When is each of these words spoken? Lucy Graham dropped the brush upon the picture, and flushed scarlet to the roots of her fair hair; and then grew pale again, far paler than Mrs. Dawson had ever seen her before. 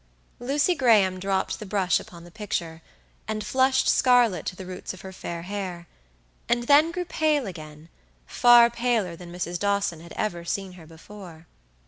Lucy 0.39 0.73
Graham 0.73 1.19
dropped 1.19 1.59
the 1.59 1.63
brush 1.67 1.99
upon 1.99 2.23
the 2.23 2.31
picture, 2.31 2.81
and 3.27 3.45
flushed 3.45 3.87
scarlet 3.87 4.47
to 4.47 4.55
the 4.55 4.65
roots 4.65 4.95
of 4.95 5.01
her 5.01 5.11
fair 5.13 5.43
hair; 5.43 5.85
and 6.49 6.63
then 6.63 6.89
grew 6.91 7.05
pale 7.05 7.45
again, 7.45 7.87
far 8.25 8.71
paler 8.71 9.15
than 9.15 9.31
Mrs. 9.31 9.59
Dawson 9.59 9.99
had 9.99 10.13
ever 10.15 10.43
seen 10.43 10.71
her 10.71 10.87
before. 10.87 11.45